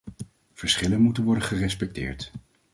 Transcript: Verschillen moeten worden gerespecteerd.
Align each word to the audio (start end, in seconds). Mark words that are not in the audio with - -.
Verschillen 0.53 0.99
moeten 1.01 1.23
worden 1.23 1.43
gerespecteerd. 1.43 2.31